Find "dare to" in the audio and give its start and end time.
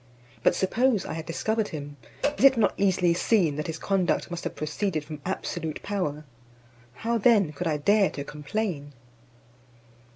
7.77-8.23